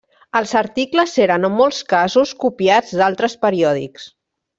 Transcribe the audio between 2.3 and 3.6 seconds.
copiats d'altres